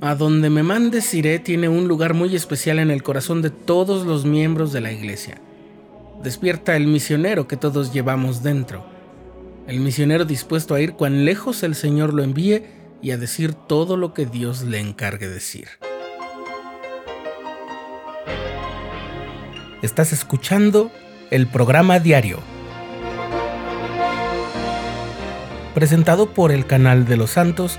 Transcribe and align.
A 0.00 0.14
donde 0.14 0.50
me 0.50 0.62
mandes 0.62 1.14
iré 1.14 1.38
tiene 1.38 1.68
un 1.68 1.88
lugar 1.88 2.14
muy 2.14 2.34
especial 2.34 2.78
en 2.78 2.90
el 2.90 3.02
corazón 3.02 3.42
de 3.42 3.50
todos 3.50 4.04
los 4.06 4.24
miembros 4.24 4.72
de 4.72 4.80
la 4.80 4.92
iglesia. 4.92 5.40
Despierta 6.22 6.76
el 6.76 6.86
misionero 6.86 7.48
que 7.48 7.56
todos 7.56 7.92
llevamos 7.92 8.42
dentro. 8.42 8.84
El 9.66 9.80
misionero 9.80 10.24
dispuesto 10.24 10.74
a 10.74 10.80
ir 10.80 10.92
cuan 10.92 11.24
lejos 11.24 11.62
el 11.62 11.74
Señor 11.74 12.12
lo 12.12 12.22
envíe 12.22 12.64
y 13.00 13.12
a 13.12 13.18
decir 13.18 13.54
todo 13.54 13.96
lo 13.96 14.12
que 14.12 14.26
Dios 14.26 14.62
le 14.62 14.80
encargue 14.80 15.28
decir. 15.28 15.68
Estás 19.80 20.12
escuchando 20.12 20.90
el 21.30 21.46
programa 21.46 21.98
diario, 21.98 22.38
presentado 25.74 26.30
por 26.30 26.52
el 26.52 26.66
canal 26.66 27.06
de 27.06 27.16
los 27.16 27.30
santos 27.30 27.78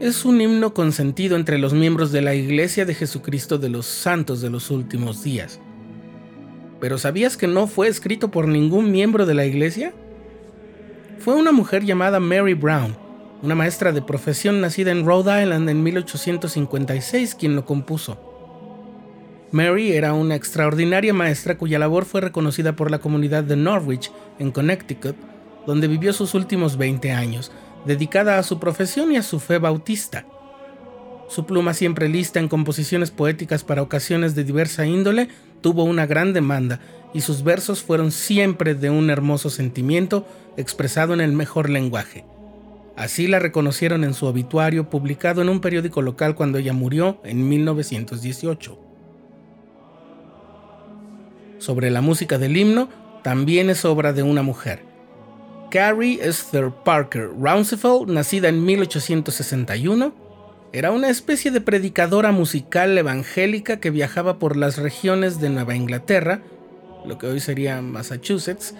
Es 0.00 0.24
un 0.24 0.40
himno 0.40 0.72
consentido 0.72 1.36
entre 1.36 1.58
los 1.58 1.74
miembros 1.74 2.10
de 2.10 2.22
la 2.22 2.34
Iglesia 2.34 2.86
de 2.86 2.94
Jesucristo 2.94 3.58
de 3.58 3.68
los 3.68 3.84
Santos 3.84 4.40
de 4.40 4.48
los 4.48 4.70
Últimos 4.70 5.22
Días. 5.22 5.60
¿Pero 6.80 6.96
sabías 6.96 7.36
que 7.36 7.46
no 7.46 7.66
fue 7.66 7.86
escrito 7.88 8.30
por 8.30 8.48
ningún 8.48 8.90
miembro 8.90 9.26
de 9.26 9.34
la 9.34 9.44
Iglesia? 9.44 9.92
Fue 11.18 11.34
una 11.34 11.52
mujer 11.52 11.84
llamada 11.84 12.18
Mary 12.18 12.54
Brown, 12.54 12.96
una 13.42 13.54
maestra 13.54 13.92
de 13.92 14.00
profesión 14.00 14.62
nacida 14.62 14.90
en 14.90 15.04
Rhode 15.04 15.42
Island 15.42 15.68
en 15.68 15.82
1856, 15.82 17.34
quien 17.34 17.54
lo 17.54 17.66
compuso. 17.66 18.18
Mary 19.52 19.92
era 19.92 20.14
una 20.14 20.34
extraordinaria 20.34 21.12
maestra 21.12 21.58
cuya 21.58 21.78
labor 21.78 22.06
fue 22.06 22.22
reconocida 22.22 22.74
por 22.74 22.90
la 22.90 23.00
comunidad 23.00 23.44
de 23.44 23.56
Norwich, 23.56 24.10
en 24.38 24.50
Connecticut, 24.50 25.16
donde 25.66 25.88
vivió 25.88 26.14
sus 26.14 26.32
últimos 26.32 26.78
20 26.78 27.12
años, 27.12 27.52
dedicada 27.84 28.38
a 28.38 28.42
su 28.42 28.58
profesión 28.58 29.12
y 29.12 29.16
a 29.16 29.22
su 29.22 29.40
fe 29.40 29.58
bautista. 29.58 30.26
Su 31.28 31.46
pluma 31.46 31.74
siempre 31.74 32.08
lista 32.08 32.40
en 32.40 32.48
composiciones 32.48 33.10
poéticas 33.10 33.62
para 33.62 33.82
ocasiones 33.82 34.34
de 34.34 34.44
diversa 34.44 34.86
índole 34.86 35.28
tuvo 35.60 35.84
una 35.84 36.06
gran 36.06 36.32
demanda 36.32 36.80
y 37.14 37.20
sus 37.20 37.44
versos 37.44 37.82
fueron 37.82 38.10
siempre 38.10 38.74
de 38.74 38.90
un 38.90 39.10
hermoso 39.10 39.50
sentimiento 39.50 40.26
expresado 40.56 41.14
en 41.14 41.20
el 41.20 41.32
mejor 41.32 41.70
lenguaje. 41.70 42.24
Así 42.96 43.26
la 43.26 43.38
reconocieron 43.38 44.04
en 44.04 44.14
su 44.14 44.26
obituario 44.26 44.90
publicado 44.90 45.40
en 45.40 45.48
un 45.48 45.60
periódico 45.60 46.02
local 46.02 46.34
cuando 46.34 46.58
ella 46.58 46.72
murió 46.72 47.20
en 47.24 47.48
1918. 47.48 48.78
Sobre 51.58 51.90
la 51.90 52.00
música 52.00 52.38
del 52.38 52.56
himno, 52.56 52.88
también 53.22 53.70
es 53.70 53.84
obra 53.84 54.12
de 54.12 54.22
una 54.22 54.42
mujer. 54.42 54.89
Carrie 55.70 56.18
Esther 56.20 56.70
Parker 56.70 57.30
Rouncefield, 57.38 58.08
nacida 58.08 58.48
en 58.48 58.64
1861, 58.64 60.12
era 60.72 60.90
una 60.90 61.08
especie 61.08 61.52
de 61.52 61.60
predicadora 61.60 62.32
musical 62.32 62.98
evangélica 62.98 63.78
que 63.78 63.90
viajaba 63.90 64.38
por 64.38 64.56
las 64.56 64.78
regiones 64.78 65.40
de 65.40 65.50
Nueva 65.50 65.76
Inglaterra, 65.76 66.42
lo 67.06 67.18
que 67.18 67.28
hoy 67.28 67.38
sería 67.38 67.80
Massachusetts, 67.82 68.74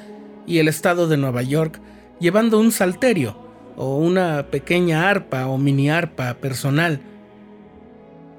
y 0.47 0.59
el 0.59 0.67
estado 0.67 1.07
de 1.07 1.17
Nueva 1.17 1.43
York, 1.43 1.81
llevando 2.19 2.59
un 2.59 2.73
salterio 2.73 3.37
o 3.77 3.97
una 3.97 4.47
pequeña 4.51 5.09
arpa 5.09 5.47
o 5.47 5.59
mini 5.59 5.91
arpa 5.91 6.35
personal. 6.35 7.01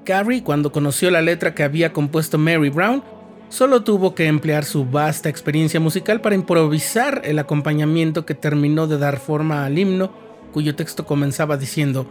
Carrie, 0.04 0.42
cuando 0.42 0.72
conoció 0.72 1.10
la 1.10 1.22
letra 1.22 1.54
que 1.54 1.62
había 1.62 1.92
compuesto 1.92 2.36
Mary 2.36 2.68
Brown, 2.68 3.02
Solo 3.52 3.82
tuvo 3.84 4.14
que 4.14 4.28
emplear 4.28 4.64
su 4.64 4.86
vasta 4.86 5.28
experiencia 5.28 5.78
musical 5.78 6.22
para 6.22 6.34
improvisar 6.34 7.20
el 7.22 7.38
acompañamiento 7.38 8.24
que 8.24 8.34
terminó 8.34 8.86
de 8.86 8.96
dar 8.96 9.20
forma 9.20 9.66
al 9.66 9.78
himno, 9.78 10.10
cuyo 10.54 10.74
texto 10.74 11.04
comenzaba 11.04 11.58
diciendo, 11.58 12.06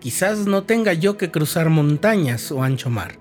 quizás 0.00 0.46
no 0.46 0.62
tenga 0.62 0.94
yo 0.94 1.18
que 1.18 1.30
cruzar 1.30 1.68
montañas 1.68 2.50
o 2.50 2.62
ancho 2.62 2.88
mar. 2.88 3.18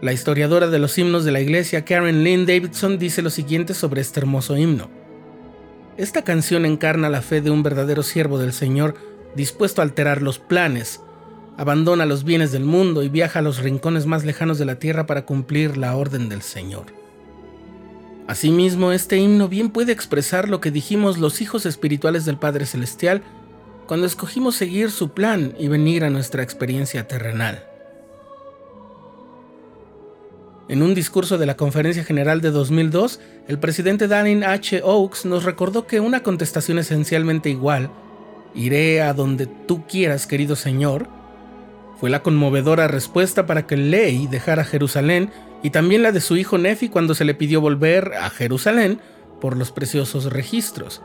La 0.00 0.12
historiadora 0.12 0.66
de 0.66 0.80
los 0.80 0.98
himnos 0.98 1.24
de 1.24 1.30
la 1.30 1.40
iglesia 1.40 1.84
Karen 1.84 2.24
Lynn 2.24 2.44
Davidson 2.44 2.98
dice 2.98 3.22
lo 3.22 3.30
siguiente 3.30 3.72
sobre 3.72 4.00
este 4.00 4.18
hermoso 4.18 4.56
himno. 4.56 4.90
Esta 5.96 6.22
canción 6.22 6.66
encarna 6.66 7.08
la 7.08 7.22
fe 7.22 7.40
de 7.40 7.52
un 7.52 7.62
verdadero 7.62 8.02
siervo 8.02 8.40
del 8.40 8.52
Señor 8.52 8.96
dispuesto 9.36 9.80
a 9.80 9.84
alterar 9.84 10.22
los 10.22 10.40
planes, 10.40 11.00
abandona 11.60 12.06
los 12.06 12.24
bienes 12.24 12.52
del 12.52 12.64
mundo 12.64 13.02
y 13.02 13.10
viaja 13.10 13.40
a 13.40 13.42
los 13.42 13.58
rincones 13.58 14.06
más 14.06 14.24
lejanos 14.24 14.58
de 14.58 14.64
la 14.64 14.78
tierra 14.78 15.04
para 15.04 15.26
cumplir 15.26 15.76
la 15.76 15.94
orden 15.94 16.30
del 16.30 16.40
Señor. 16.40 16.86
Asimismo, 18.26 18.92
este 18.92 19.18
himno 19.18 19.46
bien 19.46 19.68
puede 19.68 19.92
expresar 19.92 20.48
lo 20.48 20.62
que 20.62 20.70
dijimos 20.70 21.18
los 21.18 21.42
hijos 21.42 21.66
espirituales 21.66 22.24
del 22.24 22.38
Padre 22.38 22.64
Celestial 22.64 23.20
cuando 23.86 24.06
escogimos 24.06 24.54
seguir 24.54 24.90
su 24.90 25.10
plan 25.10 25.54
y 25.58 25.68
venir 25.68 26.02
a 26.02 26.08
nuestra 26.08 26.42
experiencia 26.42 27.06
terrenal. 27.06 27.62
En 30.70 30.80
un 30.80 30.94
discurso 30.94 31.36
de 31.36 31.44
la 31.44 31.58
Conferencia 31.58 32.04
General 32.04 32.40
de 32.40 32.52
2002, 32.52 33.20
el 33.48 33.58
presidente 33.58 34.08
Daniel 34.08 34.44
H. 34.44 34.80
Oaks 34.82 35.26
nos 35.26 35.44
recordó 35.44 35.86
que 35.86 36.00
una 36.00 36.22
contestación 36.22 36.78
esencialmente 36.78 37.50
igual, 37.50 37.90
iré 38.54 39.02
a 39.02 39.12
donde 39.12 39.44
tú 39.44 39.86
quieras, 39.86 40.26
querido 40.26 40.56
Señor, 40.56 41.19
fue 42.00 42.08
la 42.08 42.22
conmovedora 42.22 42.88
respuesta 42.88 43.44
para 43.44 43.66
que 43.66 43.76
Ley 43.76 44.26
dejara 44.26 44.64
Jerusalén 44.64 45.30
y 45.62 45.68
también 45.68 46.02
la 46.02 46.12
de 46.12 46.22
su 46.22 46.38
hijo 46.38 46.56
Nefi 46.56 46.88
cuando 46.88 47.14
se 47.14 47.26
le 47.26 47.34
pidió 47.34 47.60
volver 47.60 48.14
a 48.14 48.30
Jerusalén 48.30 49.00
por 49.38 49.54
los 49.58 49.70
preciosos 49.70 50.32
registros. 50.32 51.02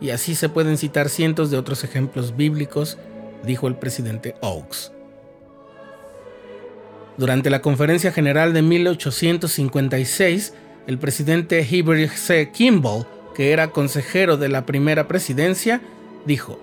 Y 0.00 0.08
así 0.08 0.34
se 0.34 0.48
pueden 0.48 0.78
citar 0.78 1.10
cientos 1.10 1.50
de 1.50 1.58
otros 1.58 1.84
ejemplos 1.84 2.34
bíblicos, 2.34 2.96
dijo 3.44 3.68
el 3.68 3.76
presidente 3.76 4.34
Oaks. 4.40 4.92
Durante 7.18 7.50
la 7.50 7.60
conferencia 7.60 8.10
general 8.10 8.54
de 8.54 8.62
1856, 8.62 10.54
el 10.86 10.98
presidente 10.98 11.60
Heber 11.60 12.08
C. 12.08 12.50
Kimball, 12.52 13.06
que 13.34 13.52
era 13.52 13.70
consejero 13.70 14.38
de 14.38 14.48
la 14.48 14.64
primera 14.64 15.08
presidencia, 15.08 15.82
dijo, 16.24 16.58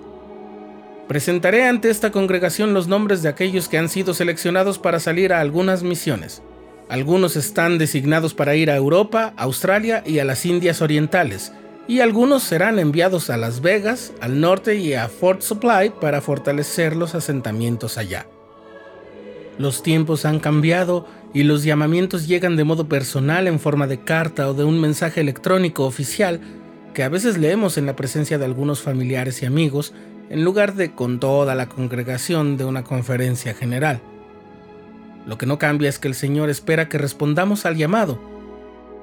Presentaré 1.09 1.65
ante 1.65 1.89
esta 1.89 2.11
congregación 2.11 2.75
los 2.75 2.87
nombres 2.87 3.23
de 3.23 3.29
aquellos 3.29 3.67
que 3.67 3.79
han 3.79 3.89
sido 3.89 4.13
seleccionados 4.13 4.77
para 4.77 4.99
salir 4.99 5.33
a 5.33 5.39
algunas 5.39 5.81
misiones. 5.81 6.43
Algunos 6.87 7.35
están 7.35 7.79
designados 7.79 8.35
para 8.35 8.55
ir 8.55 8.69
a 8.69 8.75
Europa, 8.75 9.33
Australia 9.35 10.03
y 10.05 10.19
a 10.19 10.23
las 10.23 10.45
Indias 10.45 10.83
Orientales, 10.83 11.51
y 11.87 12.01
algunos 12.01 12.43
serán 12.43 12.77
enviados 12.77 13.31
a 13.31 13.37
Las 13.37 13.61
Vegas, 13.61 14.13
al 14.21 14.39
norte 14.39 14.75
y 14.75 14.93
a 14.93 15.09
Fort 15.09 15.41
Supply 15.41 15.93
para 15.99 16.21
fortalecer 16.21 16.95
los 16.95 17.15
asentamientos 17.15 17.97
allá. 17.97 18.27
Los 19.57 19.81
tiempos 19.81 20.25
han 20.25 20.39
cambiado 20.39 21.07
y 21.33 21.41
los 21.41 21.63
llamamientos 21.63 22.27
llegan 22.27 22.55
de 22.55 22.65
modo 22.65 22.87
personal 22.87 23.47
en 23.47 23.59
forma 23.59 23.87
de 23.87 23.99
carta 24.03 24.47
o 24.47 24.53
de 24.53 24.63
un 24.63 24.79
mensaje 24.79 25.21
electrónico 25.21 25.85
oficial 25.85 26.39
que 26.93 27.01
a 27.01 27.09
veces 27.09 27.39
leemos 27.39 27.79
en 27.79 27.87
la 27.87 27.95
presencia 27.95 28.37
de 28.37 28.45
algunos 28.45 28.81
familiares 28.83 29.41
y 29.41 29.47
amigos 29.47 29.91
en 30.29 30.43
lugar 30.43 30.75
de 30.75 30.91
con 30.93 31.19
toda 31.19 31.55
la 31.55 31.67
congregación 31.67 32.55
de 32.57 32.65
una 32.65 32.83
conferencia 32.83 33.53
general. 33.53 33.99
Lo 35.25 35.37
que 35.37 35.45
no 35.45 35.59
cambia 35.59 35.89
es 35.89 35.99
que 35.99 36.07
el 36.07 36.15
Señor 36.15 36.49
espera 36.49 36.87
que 36.87 36.97
respondamos 36.97 37.65
al 37.65 37.75
llamado. 37.75 38.19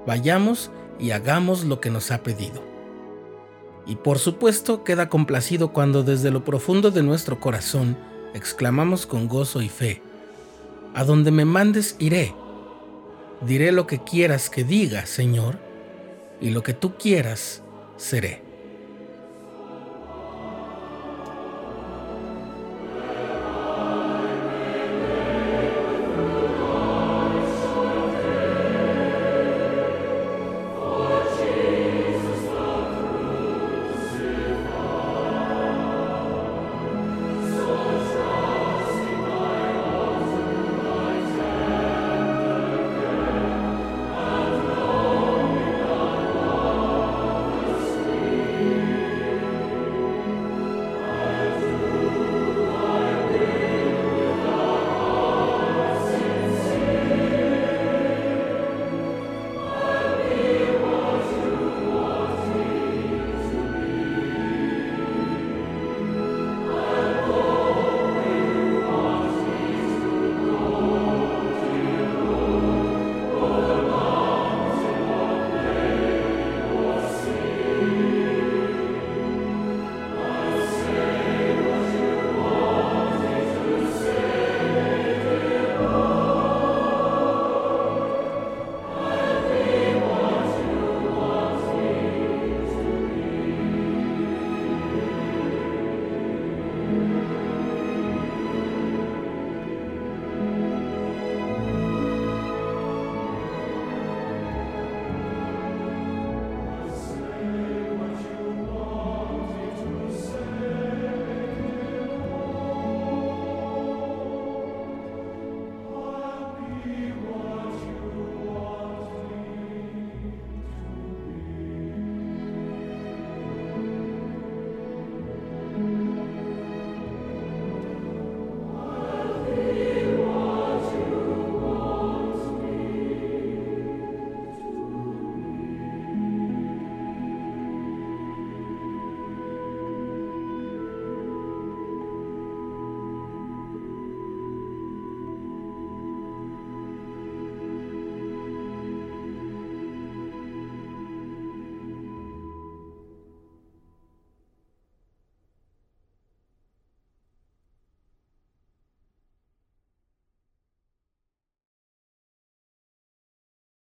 Vayamos 0.06 0.70
y 0.99 1.11
hagamos 1.11 1.64
lo 1.64 1.81
que 1.81 1.90
nos 1.90 2.11
ha 2.11 2.23
pedido. 2.23 2.62
Y 3.87 3.96
por 3.96 4.19
supuesto 4.19 4.82
queda 4.84 5.08
complacido 5.08 5.73
cuando 5.73 6.02
desde 6.02 6.31
lo 6.31 6.44
profundo 6.44 6.90
de 6.90 7.02
nuestro 7.02 7.38
corazón 7.38 7.96
exclamamos 8.34 9.06
con 9.06 9.29
gozo 9.29 9.62
y 9.62 9.69
fe, 9.69 10.02
A 10.94 11.05
donde 11.05 11.31
me 11.31 11.44
mandes 11.44 11.96
iré. 11.99 12.34
Diré 13.43 13.70
lo 13.70 13.87
que 13.87 14.02
quieras 14.02 14.49
que 14.49 14.64
diga, 14.64 15.05
Señor, 15.05 15.58
y 16.40 16.50
lo 16.50 16.62
que 16.62 16.72
tú 16.72 16.96
quieras 16.96 17.62
seré. 17.96 18.45